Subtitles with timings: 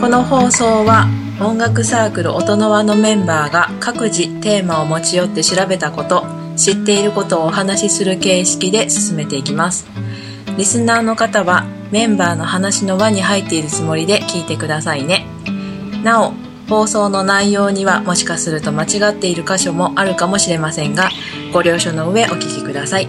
[0.00, 1.08] この放送は
[1.40, 6.24] 音楽サークル音の輪のメンバーが各自テーマを持ち寄って調べたこと
[6.56, 9.86] 知っていることをお話しする形式で進めていきます。
[10.56, 15.26] リスナーの方はメンバーの話の輪に入っているつもりで聞いてくださいね。
[16.02, 16.32] なお
[16.66, 21.10] 放送の内容にはもしかすると間違っている箇所もあるかもしれませんが
[21.52, 23.08] ご了承の上お聞きください。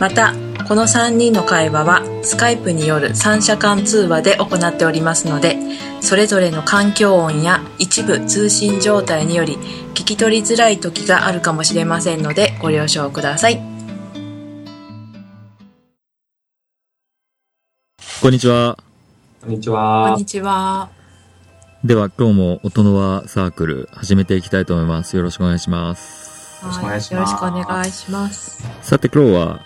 [0.00, 0.34] また
[0.68, 5.56] この3人の会話はスカイプによる三者間通話で行っておりますので
[6.02, 9.56] それぞれの環境音や一部通信状態により
[9.94, 13.62] 聞き取りづらい時があるかもしれませんのでご了承ください
[18.20, 18.76] こんにちは。
[19.40, 20.26] こんにちこはんに。
[20.26, 20.90] ちは
[21.84, 25.16] では今日も音の輪サークル始めていきたいと思います。
[25.16, 26.28] よろしくお願いします。
[26.66, 29.60] ろしくお願いしますよろしくお願いしますさて今日は、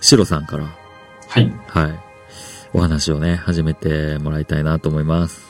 [0.00, 0.64] シロさんから、
[1.28, 1.52] はい。
[1.66, 2.00] はい、
[2.72, 5.40] お話をね、始めてもらいたいなと思います。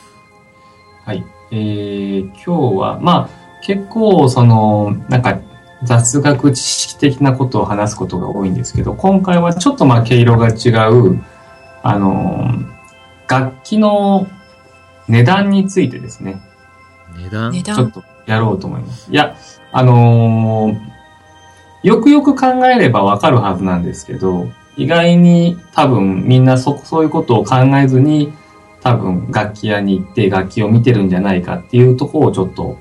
[1.05, 1.23] はい。
[1.51, 5.39] えー、今日は、まあ、結構、その、なんか、
[5.83, 11.23] 雑学知識的なことを話すことが多いんですけど、今回はちょっとまあ、毛色が違う、
[11.83, 12.49] あの、
[13.27, 14.27] 楽器の
[15.07, 16.41] 値段についてですね、
[17.15, 17.51] 値段？
[17.51, 19.11] 値段ちょっとやろうと思います。
[19.11, 19.37] いや、
[19.71, 20.98] あのー
[21.83, 28.33] よくよく考えればわかるはずなんですけど、意外に多分みんなそ、そういうことを考えずに、
[28.81, 32.77] 多分楽器屋に行って楽器を見てるんじゃないかっていうところをちょっと、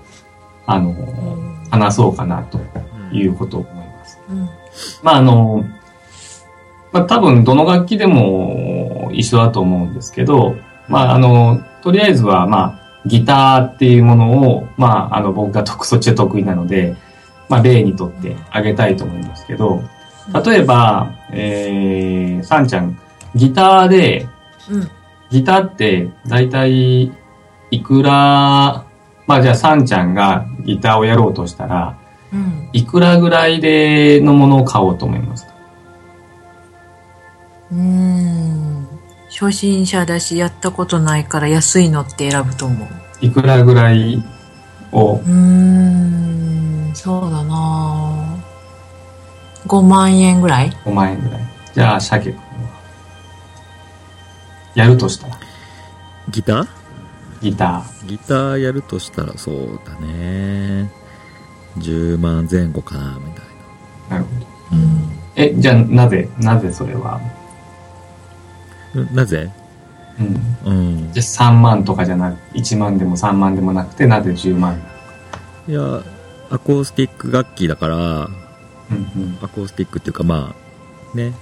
[0.67, 2.59] あのー話そうかなと
[3.13, 4.19] いうことを思います。
[4.31, 4.49] うん
[5.03, 5.65] まああの、
[6.93, 10.57] まあ多分どの楽器でも一緒だと思うんですけど、
[10.89, 16.97] まああの、とりあえずはまあギターっていうものを、まああの僕が得そっちで得意なので、
[17.49, 19.83] まあ例にとってあげたいと思いますけど、
[20.45, 22.99] 例えば、えー、さんちゃん、
[23.35, 24.27] ギターで、
[24.71, 24.91] うん。
[25.31, 27.13] ギターって大体
[27.71, 28.85] いくら、
[29.27, 31.99] まあじゃあさんちゃんがギターをやろうとしたら、
[32.33, 32.69] うん。
[32.73, 35.55] いくらぐらいでのものを買おうと思いますか？
[37.73, 38.89] うーん。
[39.31, 42.89] 初心者だしやったことないから安いのって選ぶと思う。
[43.21, 44.23] いくらぐらい
[44.93, 45.17] を？
[45.17, 46.28] うーん
[46.99, 48.43] そうだな
[49.67, 51.41] 5万円ぐらい？5万円ぐらい。
[51.73, 52.43] じゃあ、鮭君は。
[54.75, 55.39] やるとしたら、
[56.31, 56.69] ギター？
[57.41, 60.91] ギタギターやるとしたらそうだね。
[61.79, 64.11] 10万前後かな、みたいー。
[64.11, 64.47] なるほど。
[64.73, 67.21] うんえ、じゃあ、なぜ、なぜそれは？
[68.93, 69.05] な。
[69.13, 69.49] なぜ？
[70.19, 70.57] うん。
[70.65, 70.73] う
[71.09, 71.13] ん。
[71.13, 74.83] じゃあ3万とかじゃなく、1万でも3万でもなくて、なぜ10万
[75.69, 76.03] いや、
[76.51, 78.33] アコースティック楽器だから、うん
[79.17, 79.39] うん。
[79.43, 80.55] アコースティックっていうかま
[81.15, 81.35] あ、ね。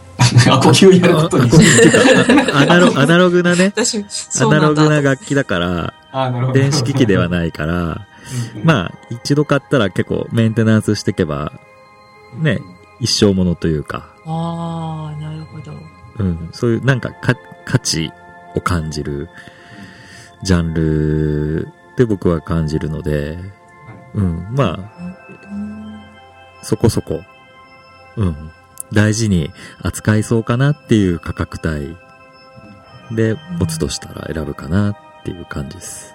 [0.51, 1.39] あ、呼吸やること？
[1.39, 1.51] に
[2.53, 4.05] アナロアナログなね、私
[4.43, 5.95] アナログな楽器だから。
[6.53, 8.07] 電子機器ではないから。
[8.65, 11.53] まあ、一度買ったら結構メンテナンスしていけば、
[12.39, 12.59] ね
[12.99, 15.73] 一生ものというか、ああなるほど
[16.19, 17.37] うん、そういうなんかか
[17.67, 18.11] 価値
[18.57, 19.29] を感じる
[20.43, 23.39] ジャンルで僕は感じるので、
[24.17, 24.79] うん、まあ、
[25.51, 25.77] うん
[26.67, 27.23] そこそこ、
[28.17, 28.51] うん、
[28.93, 31.97] 大事に扱いそうかなっていう価格帯
[33.17, 36.13] で、持つとしたら選ぶかなっていう感じです。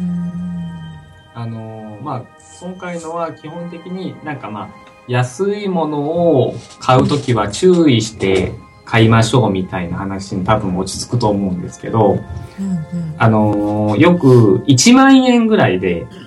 [0.00, 0.32] うん。
[1.34, 2.22] あのーまあ、
[2.60, 4.68] 今回のは基本的になんかまあ、
[5.06, 8.54] 安いものを買うときは注意して
[8.86, 12.18] 買いましょうみたいな話に多分落ち着くと思うんですけど、
[12.58, 16.25] うんあのーよく1万円ぐらいでうん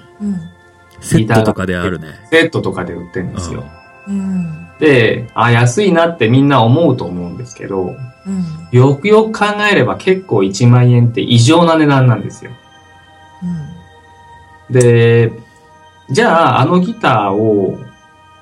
[1.01, 2.07] セットとかであるね。
[2.29, 3.65] セットとかで売ってるんですよ。
[4.07, 7.97] うんで、あ、安いなってみんな思うと思うんですけど、うん
[8.71, 12.51] よくよく考えれば結構1万円って異常な値段なんですよ。
[14.69, 15.31] で、
[16.11, 17.79] じゃあ、あのギターを、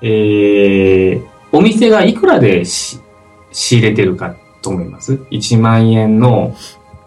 [0.02, 3.00] えー、お店がいくらでし
[3.50, 6.54] 仕入れてるかと思います ?1 万円の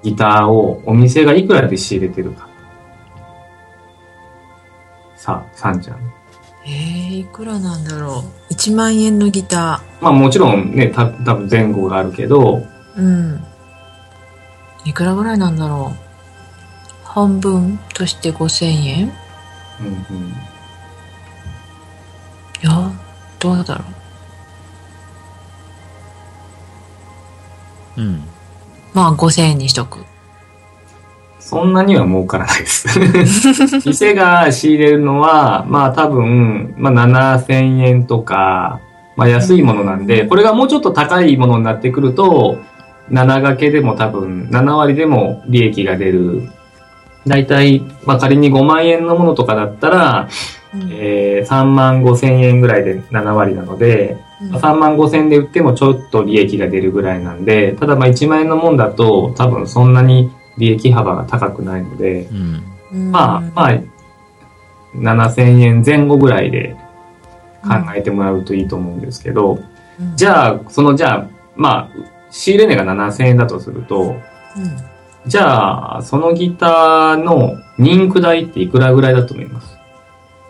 [0.04, 2.50] ギターをお店がいくらで仕入れてるか。
[5.22, 5.98] さあ、さんちゃん。
[6.66, 8.54] えー、いくらなんだろう。
[8.54, 13.46] 1万円のギタまあもちろんね、た多分前後があるけど、ーうん。
[14.84, 17.08] いくらぐらいなんだろう。
[17.08, 19.08] 半分として5000円？
[19.08, 19.12] い
[19.82, 20.34] うんうん、
[22.64, 22.92] や
[23.38, 23.86] どうだろ
[27.96, 28.02] う。
[28.02, 28.24] うん。
[28.96, 30.04] まあ5000円にしとく
[31.42, 32.88] そんなには儲からないです。
[33.86, 38.80] 店が仕入れるのは、まあ多分、まあ7000円とか、
[39.18, 42.60] まあ安いものなんで、これがもうちょっと高いものになってくると、
[43.12, 46.50] 7掛けでも多分、7割でも利益が出る。
[47.28, 50.28] だいたい、まあ、仮に5万円のものとかだったら、
[50.74, 62.64] うんえー3万5千円ぐらいで7割なので、うん3万5千円で売ってもちょっと利益が出るぐらいなんで、ただまあ1万円のもんだと多分そんなに利益幅が高くないので、うん。
[62.94, 63.12] うん。
[63.12, 63.80] まあ、まあ、
[64.96, 66.76] 7000円前後ぐらいで
[67.64, 69.60] 考えてもらうといいと思うんですけど、
[70.00, 70.16] うん。
[70.16, 71.90] じゃあ、そのじゃあ、まあ、
[72.30, 74.18] 仕入れ値が7000円だとすると、うん。
[75.28, 79.78] じゃあ、そのギターのリンク代っていくらぐらいだと思います？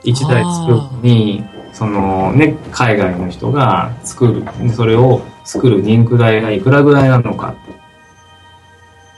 [0.03, 1.43] 一台作るのに、
[1.73, 4.43] そのね、海外の人が作る、
[4.73, 7.53] それを作るリンク代がいくらぐらいなのか。
[7.67, 7.80] い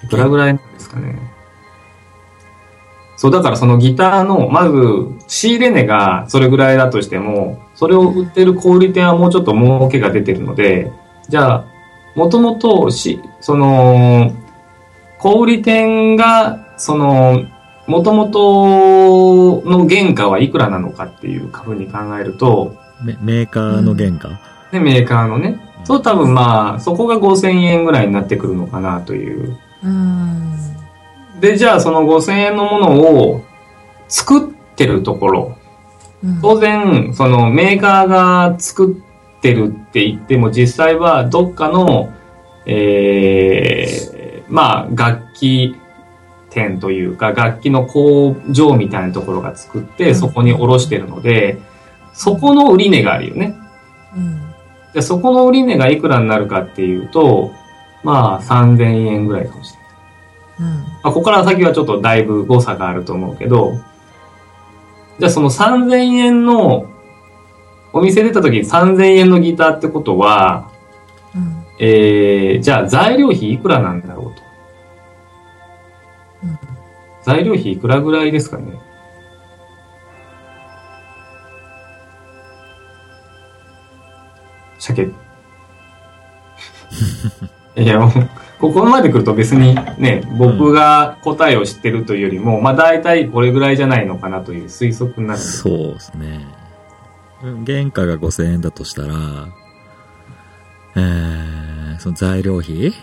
[0.09, 1.17] くらぐらいなんですかね。
[3.15, 4.77] そう、だからそのギターの、まず、
[5.27, 10.91] 仕入れ値がそれぐらいだとしても、それを売ってる小売店はもうちょっと儲けが出てるので、
[11.29, 11.65] じゃあ、
[12.15, 14.31] もともとし、その、
[15.19, 17.43] 小売店が、その、
[17.87, 24.29] もともとの原価はいくらなのかっていうふうに考えると、メメーカーの原価、
[24.71, 29.57] ね、メーカーのね、そう多分まあ、そこが5000円ぐらいになってくるのかなという。
[29.83, 30.57] うん。
[31.39, 33.43] で、じゃあその5000円のものを
[34.07, 35.57] 作ってるところ、
[36.23, 36.41] うん。
[36.41, 42.13] 当然、そのメーカーが作ってるって言っても実際はどっかの、
[42.65, 45.75] えー、まあ楽器
[46.49, 51.59] 店というか楽器の工場みたいなところが作ってそこに卸してるので、
[52.13, 53.55] そこの売値があるよね。
[54.15, 54.53] うん。
[54.93, 57.51] で、そこの売値がいくらになるかっていうと、
[58.03, 59.83] まあ3000円ぐらいかもしれない。
[60.59, 63.79] うんまあ、ここから先はちょっとだいぶ誤差があると思うけど、
[65.19, 66.89] じゃあその3000円の、
[67.91, 70.71] お店出た時に3000円のギターってことは、
[71.35, 74.41] うんえー、じゃあ材料費いくらなんだろうと。
[76.43, 76.73] うん
[77.23, 78.77] 材料費いくらぐらいですかね
[84.77, 85.09] 鮭。
[87.75, 88.11] いや、もう
[88.59, 95.57] ここまで来ると別にね、僕が答えを知ってるというよりも、まあ大体これぐらいじゃないのかなという推測になるんです。
[95.57, 96.47] そうですね。
[97.43, 99.15] うん原価が5000円だとしたら、
[100.95, 102.93] えー、その材料費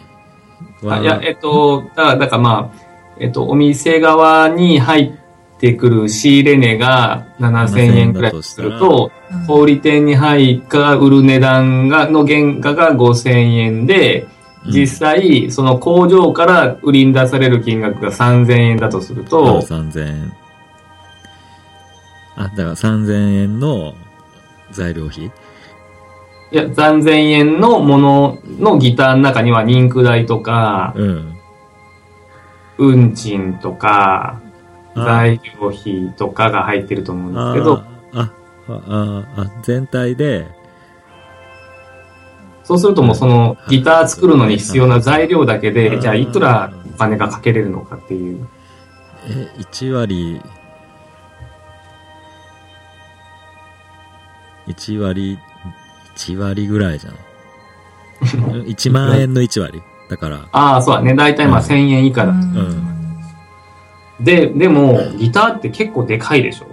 [0.82, 2.80] は、あいや、えっと、だから、だからまあ、
[3.18, 5.12] えっと、お店側に入っ
[5.58, 9.46] てくる仕入れ値が7000円くらいとすると、うん。
[9.46, 20.32] 小売店に入った売る値段が、の原価が5000円で、うん実際、その工場から売りに出される金額が3000円だとするあと、3000円。
[22.36, 23.94] あ、だから3000円の
[24.70, 25.24] 材料費？
[25.26, 25.30] い
[26.50, 31.36] や、3000円のもののギターの中には、リンク代とか、うん。
[32.78, 34.40] 運賃とか、
[34.94, 35.04] あ。
[35.04, 38.32] 材料費とかが入ってると思うんですけど、ああ、
[38.68, 40.48] あ、あ、あ、全体で、
[42.64, 48.46] そうするともうそのギター作るのに必要な材料だけうで、んじゃあいくらお金がかけれるのかっていう。
[49.28, 50.40] え、1割、
[54.68, 55.38] 1割、
[56.16, 57.14] 1割ぐらいじゃん。
[58.64, 59.82] 1万円の1割。
[60.08, 61.14] だから、ああ、そうだね。
[61.14, 62.32] だいたいまあ1000円以下だ。
[62.32, 62.86] うん
[64.20, 66.66] で、でも、ギターって結構でかいでしょ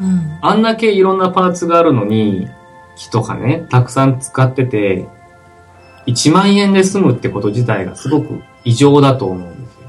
[0.00, 2.46] うんあんだけいろんなパーツがあるのに、
[2.94, 5.08] 木とかね、たくさん使ってて、
[6.06, 9.80] 1万円で済むってこと自体がすごく異常だと思うんですよ。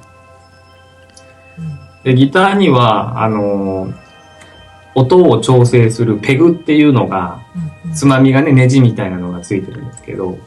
[2.04, 4.08] で、ギターには、あのー
[5.00, 7.46] 音を調整するペグっていうのが、
[7.86, 10.40] うんつまみがね、ネジみたいなのがついてるんですけど、うん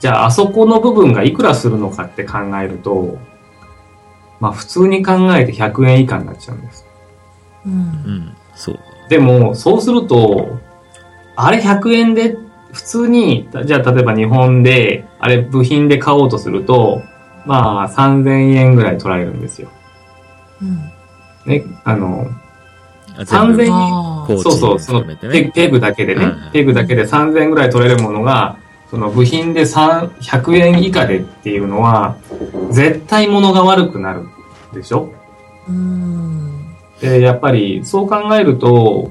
[0.00, 3.18] じゃあ、あそこの部分がいくらするのかって考えると、
[4.40, 6.84] まあ普通に考えて100円以下になっちゃうんです。
[7.64, 8.80] うんうん、そう。
[9.08, 10.58] でも、そうすると、
[11.36, 12.36] あれ100円で、
[12.72, 17.02] 普通に、じゃあ例えば日本で、あれ部品で買おうとすると、
[17.46, 19.68] まあ3000円ぐらい取られるんですよ。
[20.60, 20.78] うん。
[21.44, 22.26] ね、あの、
[23.16, 28.56] あ全部3000円そうそう、そのペペグだけでねはいはい、ペグだけで3000円ぐらい取れるものが、
[28.90, 32.16] その部品で3 100円以下でっていうのは、
[32.70, 34.26] 絶対物が悪くなる
[34.72, 35.12] でしょ？
[35.68, 36.74] うん。
[37.00, 39.10] で、やっぱりそう考えると、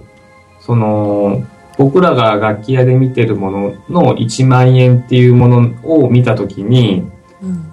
[0.60, 1.44] その、
[1.82, 7.10] 僕らが楽器屋で見てるものの1万円っていうものを見たときに、
[7.42, 7.72] うん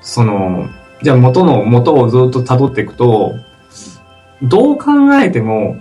[0.00, 0.68] その、
[1.02, 3.34] じゃあ元の元をずっと辿っていくと、
[4.40, 5.74] どう考えても、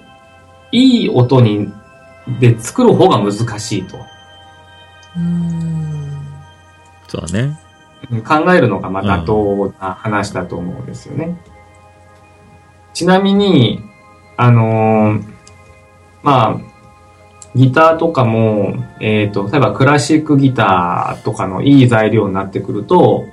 [0.72, 1.72] いい音に、
[2.40, 3.98] で作る方が難しいと。
[5.16, 6.18] うん
[7.08, 7.60] そうだね。
[8.10, 11.40] うん考えるのがまあ妥当な話だと思うんですよね。
[12.96, 13.84] ちなみに、
[14.38, 15.35] あのー
[16.26, 16.62] まあ、
[17.56, 23.28] ギターとかも、えっ、と、例えばクラシックギターとかのいい材料になってくると、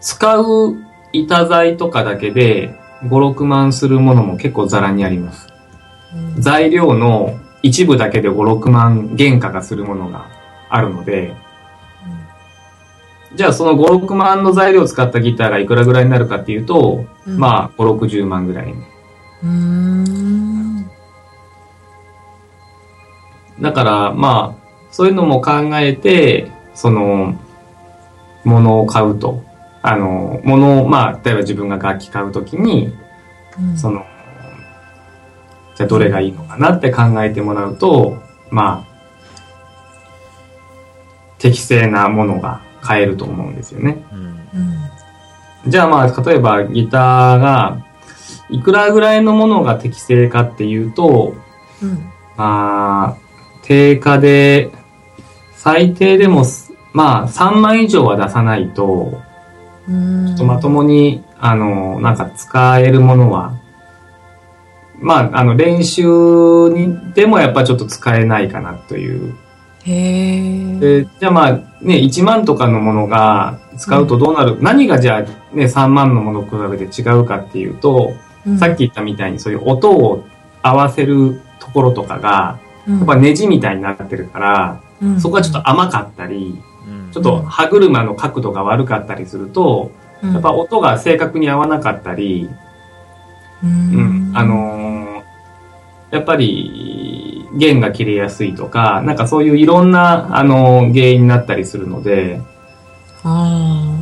[0.00, 0.76] 使う
[1.12, 5.48] 板材とかだけで5、6万するものも結構ザラにあります。
[6.14, 10.30] うん材料の一部だけで5、6万原価がするものが
[10.70, 11.34] あるので、
[13.34, 18.72] じゃあその5、6万の材料を使ったギターがいくらぐらいになるかっていうと、うんまあ5、60万ぐらい。
[18.72, 20.77] うーん
[23.60, 27.34] だからまあ、そういうのも考えて、その、
[28.44, 29.42] 物を買うと。
[29.82, 32.94] あの、物を、まあ、例えば自分が楽器買うときに、
[33.58, 34.04] うんその、
[35.76, 38.16] じゃあどれがいいのかなって考えてもらうと、
[38.50, 38.98] まあ、
[41.38, 44.04] 適正なものが買えると思うんですよね。
[44.12, 44.18] うん。
[44.18, 44.38] うん
[45.66, 47.84] じゃあまあ、例えばギターが、
[48.48, 51.34] いくらぐらいのものが適正かっていうと、
[51.82, 53.27] うんまあ、
[53.68, 54.70] 定価で、
[55.52, 59.20] 最低でもす、まあ、3万以上は出さないと、
[59.86, 60.26] うん。
[60.28, 63.58] ちょっとまともに、あの、なんか使えるものは、
[64.98, 66.02] まあ、あの、練習
[66.70, 69.36] にでもやっぱちょっと使えないかなという。
[69.84, 78.14] へじゃあまあ、ね、1万とかのものが使うとどうなる、何がじゃあね、3万のものと比べて違うかっていうと、
[78.58, 80.24] さっき言ったみたいにそういう音を
[80.62, 84.80] 合わせるところとかが、やっぱネジみたいになってるから、
[85.20, 87.12] そこがちょっと甘かったり、うん。
[87.12, 89.92] ちょっと歯車の角度が悪かったりすると、
[90.22, 92.48] ややっぱ音が正確に合わなかったり、
[93.62, 94.88] うん、あのー
[96.10, 102.40] やっぱり弦が切れやすいとか、なんかそういういろんな、あのー原因になったりするので、
[103.24, 103.98] あ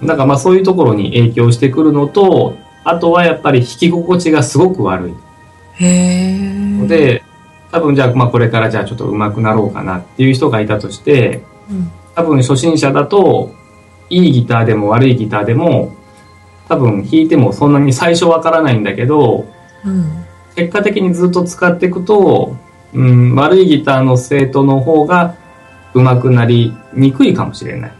[0.00, 5.12] なんかまあそういうところに影響してくるのと、あとはやっぱり弾き心地がすごく悪い。
[5.78, 6.84] ー。
[6.84, 7.22] へで、
[7.72, 11.90] 多分じゃあまあこれからじゃあちょっと上手くなろうかなっていう人がいたとして、うん。
[12.14, 13.54] 多分初心者だと、
[14.10, 15.96] いいギターでも悪いギターでも、
[16.68, 19.46] 多分弾いてもそんなに最初わからないんだけど、
[19.86, 20.24] うん。
[20.54, 22.54] 結果的にずっと使っていくと、
[22.92, 25.34] うん、悪いギターの生徒の方が
[25.94, 27.92] 上手くなりにくいかもしれない。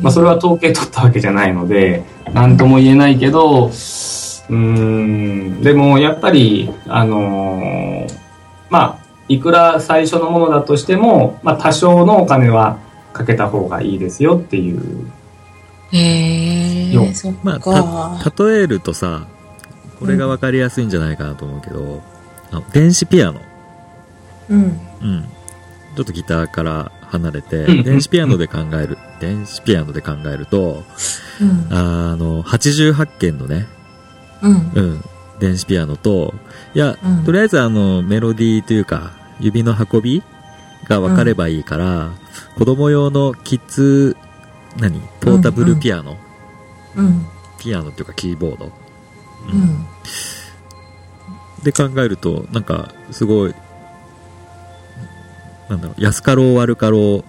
[0.00, 8.21] まあそれは統計取ったわけじゃないので、なんとも言えないけど、うーん、でもやっぱり、あのー
[8.72, 12.78] まあ、いくら最初のものだとしても、まあ多少のお金は
[13.12, 14.78] かけた方がいいですよっていう。
[14.78, 14.82] よ
[15.92, 19.26] へえそっまかあ、た、例えるとさ、
[20.00, 22.02] これがわかりやすいんじゃないかなと思うけど、
[22.50, 23.42] あの電子ピアノ。
[24.48, 24.58] うん。
[24.58, 24.80] うん。
[25.94, 30.82] ちょっとギターから離れてうん、電子ピアノで考える、電子ピアノで考えると、
[31.42, 31.68] うん。
[31.70, 33.66] あの、88件のね、
[34.40, 34.72] うん。
[34.74, 35.04] うん、
[35.42, 36.34] 電子ピアノと、
[36.72, 37.24] いや、うん。
[37.24, 40.22] とりあえずあの、メロディーというか、指の運び
[40.88, 42.12] が分かればいいから、
[42.56, 44.16] 子供用のキッズ、
[44.76, 46.16] 何ポータブルピアノ、
[46.94, 47.26] うん。
[47.58, 48.70] ピアノっていうかキーボード。
[49.52, 49.84] うん。
[51.64, 53.54] で考えると、なんか、すごい、
[55.68, 57.24] なんだろう、安かろう悪かろ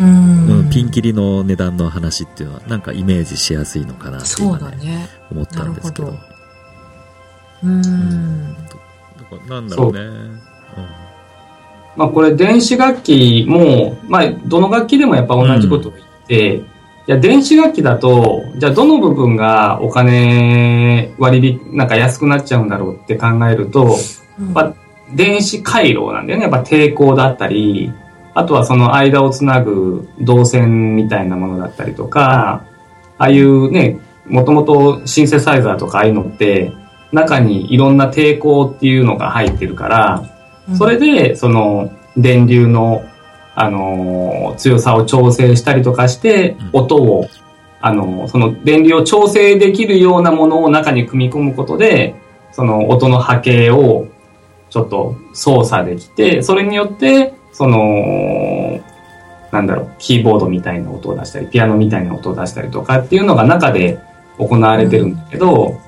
[0.00, 5.08] う、ううんん、ピンキリの値段の話っていうのは、なんかイメージしやすいのかなって今ね、だね。
[5.30, 6.33] 思ったんですけど。
[7.64, 8.54] うん。
[8.54, 9.68] だからなん。
[9.68, 10.00] だろうね。
[11.96, 16.62] まあこれ電子楽器も、まあどの楽器でもやっぱ同じことを言って、い
[17.06, 21.88] や電子楽器だと、じゃあどの部分がお金割引、なん。
[21.88, 22.68] か安くなっちゃうん。
[22.68, 23.96] だろうって考えると、
[24.38, 24.52] うん。
[24.52, 24.74] まあ
[25.14, 26.26] 電子回路なん。
[26.26, 26.44] だよね。
[26.44, 27.92] やっぱ抵抗だったり、
[28.34, 32.64] あとはその間をつなぐ導線みたいなものだったりとか、
[33.18, 36.72] ああいうね、もともとシンセサイザーとかああいうのって、
[37.14, 40.24] 中にいろんな抵抗っていうのが入ってるから、
[40.76, 43.04] それで、その、電流の、
[43.56, 47.28] あのー強さを調整したりとかしてうん、音を、
[47.80, 52.16] あのーその電流を調整できるようなものを中に組み込むことで、
[52.52, 54.08] その音の波形を
[54.70, 58.80] ちょっと操作できて、それによって、その、
[59.52, 64.00] なんだろう、キーボードみたいな音を出したり、ピアノみたいな音を出したりとかっていうのが中で
[64.38, 65.83] 行われてるんだけど、うん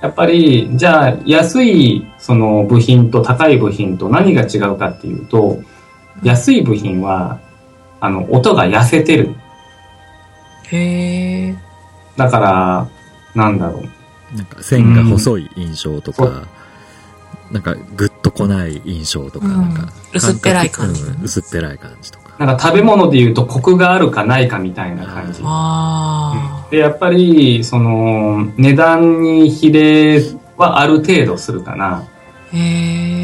[0.00, 5.60] やっぱり、じゃあ、安い、その部品と高い部品と何が違うかっていうと、
[6.22, 7.40] 安い部品は、
[8.00, 9.34] あの、音が痩せてる。
[10.70, 11.56] へえ
[12.16, 12.88] だから、
[13.34, 14.36] なんだろう。
[14.36, 16.46] なんか線が細い印象とそか、
[17.50, 22.27] なんかグッとこない印象とか、うんなんか薄っぺらい感じうん薄っぺらい感じとか。
[22.38, 25.40] なんか食べ物で言うとコクがあるかないかみたいな感じ。
[25.44, 30.20] あで、やっぱり、その、値段に比例
[30.56, 32.04] はある程度するかな。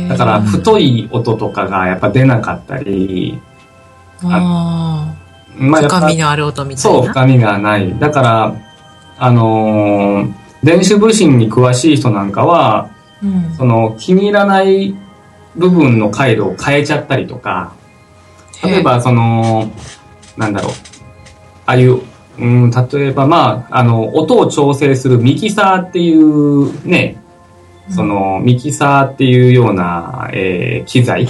[0.08, 3.40] だから、太い音とかがやっぱ出なかったり、
[4.24, 5.14] ああ。
[5.56, 7.12] まやっぱ深みのある音みたいそう、な。
[7.12, 7.96] 深みがない。
[7.98, 8.54] だから、
[9.18, 10.32] あのー
[10.64, 12.88] 電子部品に詳しい人なんかは、
[13.22, 13.54] うん。
[13.54, 14.94] その気に入らない
[15.56, 17.74] 部分の回路を変えちゃったりとか、
[18.64, 19.70] 例えばその、
[20.36, 20.72] なんだろう、
[21.66, 22.00] ああいう、
[22.38, 27.16] うん、例えばまあ、あの、音を調整するミキサーっていうね、
[27.90, 31.28] そのミキサーっていうような、えー機材。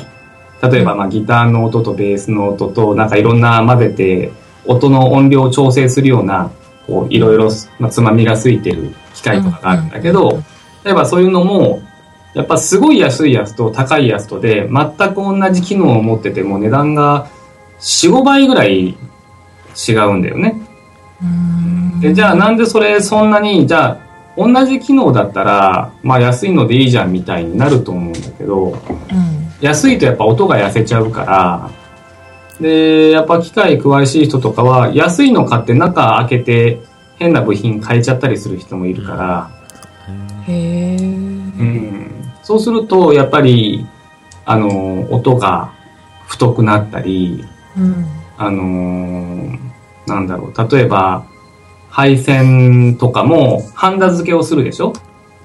[0.63, 4.33] 例えばまあギターの音とベースの音となんかいろんな混ぜて
[4.65, 6.51] 音の音量を調整するような、
[6.87, 10.43] こういろいろまあつまみがついてる機械とかがあるんだけど、
[10.85, 11.83] 例えばそういうのも、
[12.35, 17.29] やっぱすごい安いやつと高いやつとで、全く同じ機能を持ってても値段が
[17.81, 18.97] 4、5倍ぐらい
[19.89, 20.61] 違うんだよね。
[21.23, 22.01] うん。
[22.01, 24.05] でじゃあなんでそれそんなに、じゃあ
[24.37, 28.79] 同じ機能だったら、まあ安いのでいいじゃんみたいになると思うんだけど、うん。
[29.61, 31.71] 安いとやっぱ音が痩せちゃうから、
[32.61, 36.81] で、やっぱ機械詳しい人とかは、安いの買って中開けて
[37.17, 39.51] 変な部品変えちゃったりする人もいるから、
[40.47, 40.97] へえ。
[40.97, 41.84] うん、
[42.45, 43.87] そうすると、やっぱり、
[44.45, 45.73] あの、音が
[46.29, 47.45] 太くなったり、
[47.77, 48.07] うん。
[48.39, 49.59] あのー
[50.07, 51.25] なんだろう、例えば、
[51.89, 54.93] 配線とかも、ハンダ付けをするでしょ？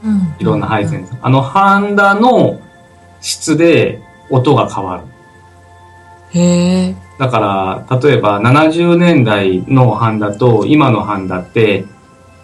[0.03, 0.35] うん。
[0.39, 1.07] いろんな配線。
[1.21, 2.59] あの、ハンダの
[3.21, 5.03] 質で音が変わる。
[6.39, 6.95] へえ。
[7.17, 11.85] だから、例えば70年代のハンダと今のハンダって、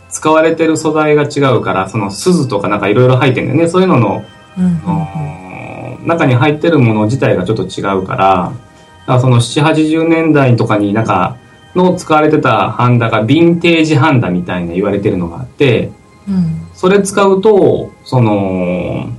[0.09, 3.67] 使われてる素材が違うから、その鈴とかなんかいろいろ入ってるんだよね。
[3.67, 4.24] そういうのの
[4.57, 8.51] 中に入ってるもの自体がちょっと違うから、
[9.01, 11.38] だからその7、80年代とかになんか、
[11.75, 15.91] の使われてたハンダがヴィンテージハンダみたいな言われてるのがあって、
[16.27, 16.67] うん。
[16.74, 19.09] それ使うと、その、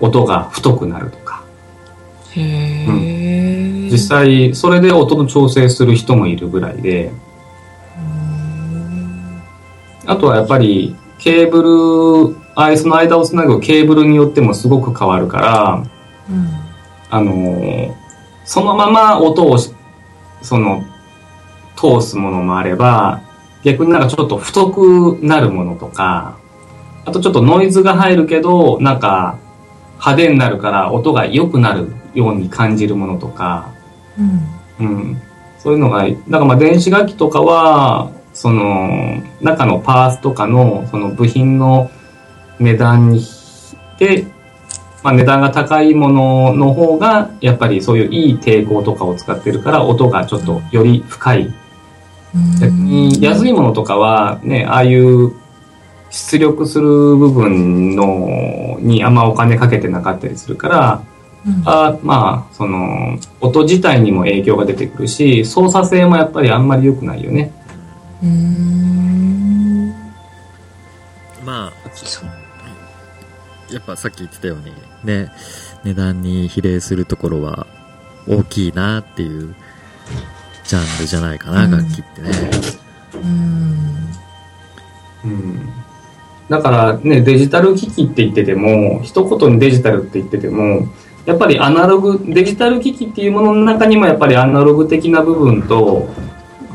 [0.00, 1.44] 音が太くなるとか。
[2.32, 3.88] へえ。
[3.90, 7.12] 実際、それで音の調整する人もいるぐらいで、
[10.06, 15.84] あとはやっぱり、ケーブル、あいその間をつなぐケーブルによってもすごく変わるから、
[16.30, 16.48] うん。
[17.10, 18.04] あのー
[18.44, 19.74] そのまま音をし、
[20.42, 20.84] その、
[21.76, 23.22] 通すものもあれば、
[23.62, 26.36] 逆になんかちょっと太くなるものとか、
[27.06, 29.38] あとちょっとノイズが入るけど、なんか
[29.94, 33.72] 派手になるから音が良くなるように感じるものとか、
[34.80, 34.86] うん。
[34.86, 35.22] うん。
[35.58, 41.90] そういうのが、だからまあ電子楽器とかは、その、中のパーツとかの、その部品の
[42.58, 43.20] 値段に
[43.98, 44.26] で、
[45.02, 51.54] まあ値段が高いものの方が、やっぱりそういういい抵抗とかを使ってるから、音がちょっとより深い。
[52.60, 55.32] 逆に安いものとかは、ね、ああいう
[56.10, 61.02] 出力する部分の、にあんまお金かけてなかったりするから、
[61.46, 61.62] うん。
[61.66, 67.52] あまあ、その、音自体にも影響が出てくるし、操作性もやっぱりあんまり良くないよね。
[68.22, 69.94] うん。
[71.44, 72.43] まあ。
[73.74, 75.32] やっぱさっき言ってたように、ね、
[75.82, 77.66] 値段に比例するところは
[78.28, 79.54] 大きいなっていう
[80.64, 82.30] ジャンルじゃないかな、うん楽器ってね。
[83.14, 83.30] うん。
[85.24, 85.68] うん。
[86.48, 90.86] だからね、デジタル機器って言ってても、一言にデジタルって言ってても、
[91.26, 96.08] やっぱりアナログ、デジタル機器っていうものの中にもやっぱりアナログ的な部分と、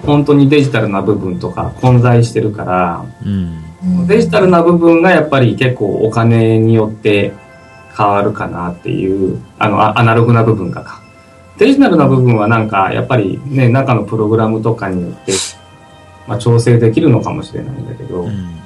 [0.06, 3.69] 本当にデジタルな部分とか混在してるから、うん。
[4.08, 7.34] デジタルな部分がやっぱり結構お金によって
[7.98, 11.02] 変わるかなっていう、あの、あアナログな部分がか。
[11.58, 15.34] デジタルな部分はなんかやっぱりね、中のプログラムとかによって、
[16.28, 18.60] まあ、調整できるのかもしれないんだけど、うん。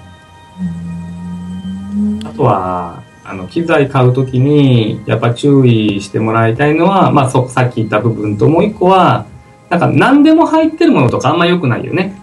[2.25, 9.25] あとは、あの、機材買うときに、やっぱ注意してもらいたいのは、まあ、そ、さっき言った部分と、もう一個は、
[9.69, 12.15] なんか何でも入ってるものとかあんま良くないよね。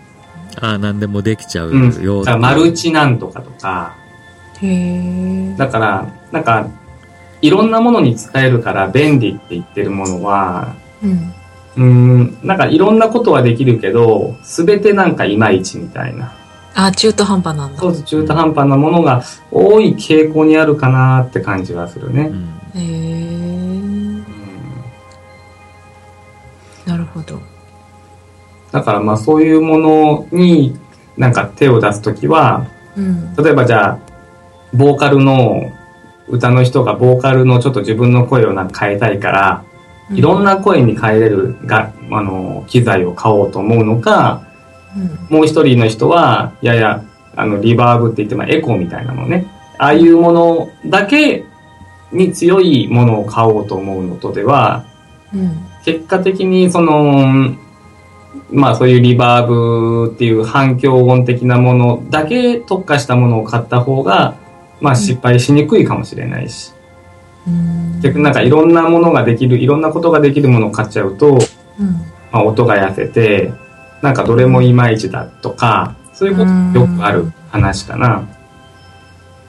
[0.60, 2.02] ああ、なんでもできちゃううん。
[2.02, 2.20] よ。
[2.20, 3.96] だからマルチなんとかとか、
[4.60, 5.54] へえ。
[5.56, 6.68] だから、なんか、
[7.42, 11.34] いろんなものに使えるから便利って言ってるものは、うん。
[11.76, 16.32] うーん、なんかいろんなことはできるけど、すべてなんかいまいちみたいな。
[16.74, 17.80] あ、中途半端なんだ。
[17.80, 22.30] そうです、中途半端なものが多い傾向にあるかなって感じはするね。
[22.30, 22.80] うん。
[22.80, 22.82] へえ。
[22.82, 24.24] うん
[26.86, 27.40] なるほど。
[28.72, 30.78] だからまあそういうものに
[31.16, 33.34] なんか手を出すときは、うん。
[33.36, 33.98] 例えばじゃあ、
[34.72, 35.72] ボーカルの
[36.28, 39.64] 歌の人がボーカルのちょっと自分の声をなんか変えたいから、
[40.12, 44.50] いろんな声に変えれるが、あの、機材を買おうと思うのか、うん
[45.30, 47.04] もう一人の人は、やや、
[47.36, 49.46] あの、リバーブって言って、まあ、エコーみたいなのね。
[49.78, 51.44] ああいうものだけ
[52.10, 54.84] に強いものを買おうと思うのとでは、
[55.32, 57.54] うん結果的にその、
[58.50, 64.36] まあそういうリバーブっていう反響音的なものだけ特化したものを買った方が、
[64.80, 66.72] まあ失敗しにくいかもしれないし、
[67.46, 67.92] うん。
[67.96, 71.38] 結局なんかいろんなものができる、いろんなことができるものを買っちゃうと、
[71.78, 71.92] うん。
[72.32, 73.52] まあ音が痩せて、
[74.02, 78.28] なんかどれもいまいちだとか、そういうことよくある話かな。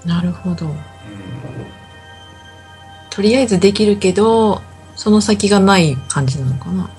[0.06, 0.68] なるほど。
[3.12, 4.62] とりあえずできるけど
[4.96, 6.90] その先がない感じなのかな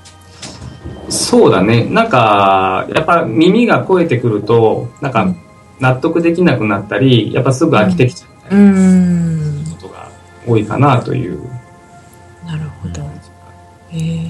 [1.12, 1.84] そうだね。
[1.84, 5.32] なんか、やっぱ耳が超えてくると、なんか
[5.78, 10.08] 納得できなくなったり、やっぱすぐ飽きてきちゃったうりんことが
[10.46, 11.42] 多いかなという。
[12.46, 13.02] なるほど。
[13.02, 14.26] へえ。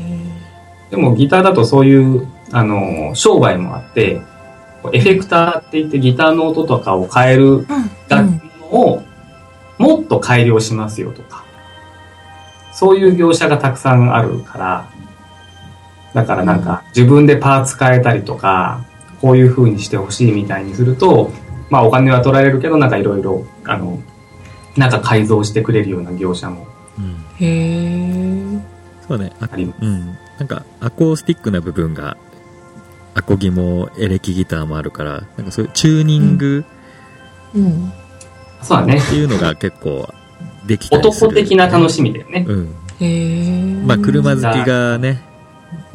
[0.90, 4.20] でもギターだとそういう、あの、商売もあって、
[4.92, 7.66] エフェクターって言ってギターの音とかを変える
[8.08, 8.42] 楽器
[8.72, 9.02] を
[9.78, 11.44] もっと改良しますよとか、
[12.72, 14.91] そういう業者がたくさんあるから、
[16.14, 18.84] だからなんか自分でパーツ変えたりとか、
[19.20, 21.30] こういう風にしてほしいみたいにすると、
[21.70, 24.00] まあお金は取られるけどなんかいろいろ、あの、
[24.76, 26.66] なんか改造してくれるような業者も
[26.98, 27.24] うん。
[27.36, 28.72] へえ
[29.06, 29.32] そうね。
[29.40, 29.78] ああります。
[29.82, 30.18] うん。
[30.38, 32.16] なんか、アコースティックな部分が、
[33.14, 36.64] アコギもエレキギターもあるから、なんかそういうチューニング
[37.54, 37.92] うん
[38.62, 38.96] そうだね。
[38.96, 40.08] っていうのが結構
[40.66, 42.44] できたりする、男的な楽しみだよね。
[42.48, 42.74] うん。
[43.00, 45.20] へえまあ、車好きがね、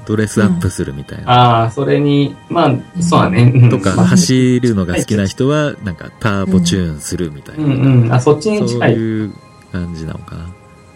[0.07, 1.31] ドレスアップするみたいな。
[1.31, 3.51] ああ、それに、まあ、そうだね。
[3.53, 7.65] うんとか、まあ走るのが好きな人は、なんか、ターボチューンするみたいな。
[7.65, 7.71] うん
[8.03, 8.13] うん。
[8.13, 8.93] あ、そっちにそう近い。
[8.93, 9.33] いう
[9.71, 10.45] 感じなのかな。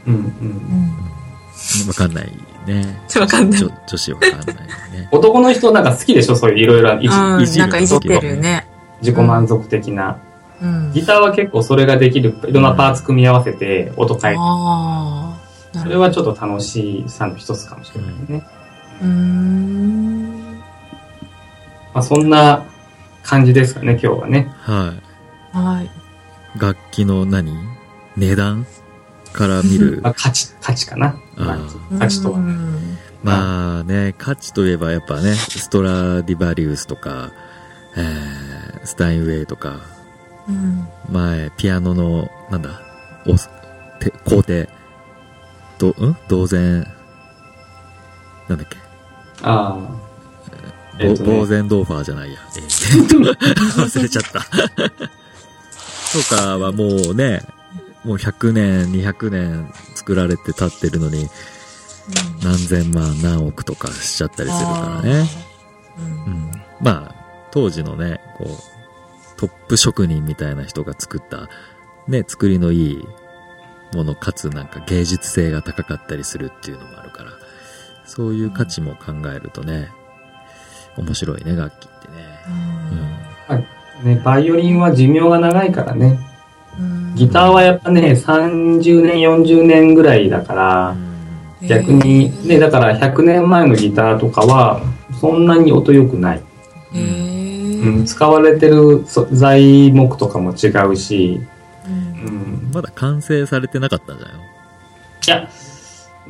[0.07, 0.21] うんうん。
[0.21, 0.91] うん
[1.87, 2.31] わかんない
[2.65, 2.99] ね。
[3.19, 5.09] わかんない女女子わかんないね。
[5.11, 6.35] 男の人なんか好きでしょ？
[6.35, 8.67] そういういろいろいじうんいじるなんかいじってるね
[9.01, 10.17] 自己満足的な。
[10.59, 12.35] うんギターは結構それができる。
[12.47, 14.39] いろんなパーツ組み合わせて音変える。
[14.41, 15.37] あ
[15.75, 18.17] あそれはちょっと楽しさの一つかもしれないね。
[18.29, 18.43] うーん
[21.93, 22.65] まあそんな
[23.23, 24.51] 感じですかね、今日はね。
[24.61, 24.93] は
[25.51, 25.89] はいい。
[26.59, 27.53] 楽器の何？
[28.17, 28.65] 値段
[29.33, 30.01] から見る。
[30.03, 30.09] ま。
[30.09, 31.15] あ価値、価値かな。
[31.97, 32.39] 価値とは。
[32.39, 32.41] う。
[32.41, 32.97] ん。
[33.23, 37.31] まあね、価値といえばやっぱね、ストラディバリウスとか、
[37.95, 39.79] えー、スタインウェイとか、
[40.49, 40.87] うん。
[41.09, 42.81] 前、ピアノの、なんだ、
[43.27, 43.49] おす、
[43.99, 44.65] て、工程、
[45.77, 46.17] ど、ん？
[46.27, 46.87] 同然、
[48.47, 48.77] なんだっけ、
[49.43, 50.01] ああ。
[50.99, 52.39] えボーゼンドーファーじゃないや。
[53.77, 54.41] 忘れちゃった。
[56.11, 57.41] とかはもうね、
[58.03, 61.29] もう100年、200年作られて経ってるのに、
[62.43, 65.29] 何千万、何億とかしちゃったりするからね。
[65.97, 66.51] うんうん。
[66.81, 67.15] まあ、
[67.51, 71.49] 当時のね、こう、トップ職人みたいな人が作った、
[72.07, 73.07] ね、作りのいい
[73.93, 77.31] もの、かつなんか芸術性が高かったりするっていうのもあるから、
[78.05, 79.89] そういう価値も考えるとね、
[80.97, 83.65] 面白いね、楽器ってね。
[84.03, 86.19] ね、バイオリンは寿命が長いからね。
[86.79, 87.13] うん。
[87.15, 90.95] ギターはやっぱね、30年、40年ぐらいだから、
[91.61, 91.67] うん。
[91.67, 94.81] 逆に、ね、だから100年前のギターとかは、
[95.19, 96.41] そんなに音良くない。
[96.93, 96.97] う
[98.01, 101.39] ん、使われてるそ材木とかも違うし、
[101.85, 101.93] うん。
[101.93, 102.29] う
[102.69, 104.41] ん、まだ完成されてなかったんじゃないの？
[104.41, 104.43] い
[105.27, 105.47] や、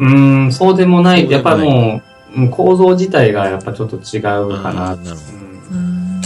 [0.01, 1.29] うん、そうでもない。
[1.29, 2.01] やっぱも
[2.35, 4.29] う、うん構造自体がやっぱちょっと違うか
[4.69, 4.95] あな。
[4.95, 5.33] ーなるほ
[5.71, 5.85] うん
[6.15, 6.21] うん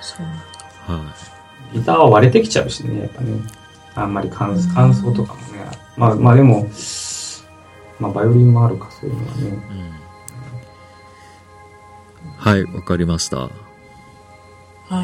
[0.00, 1.02] そうは
[1.74, 1.78] い。
[1.78, 3.32] ギターは割れてきちゃうしね、やっぱね。
[3.96, 5.66] あんまり乾乾燥とかもね。
[5.96, 6.68] まあ、まあでも、
[7.98, 9.42] まあバイオリンもあるか、そういうのはね。
[9.48, 9.50] う
[9.90, 9.94] ん
[12.36, 13.38] はい、わかりました。
[13.38, 13.50] は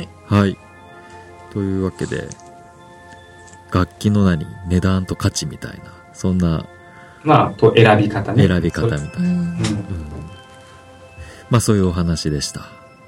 [0.00, 0.56] いはい。
[1.52, 2.28] というわけで、
[3.72, 6.66] 楽器の何値段と価値みたいな、そんな
[7.22, 8.46] まあ、と選び方ね。
[8.48, 9.28] 選び方みたいな。
[9.28, 9.56] うん
[11.50, 12.62] まあそういうお話でした。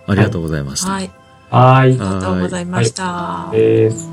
[0.06, 0.90] ありがとうございました。
[0.90, 1.10] はい
[1.48, 1.92] はーい。
[1.92, 3.48] ありがとうございました。
[3.52, 4.08] です。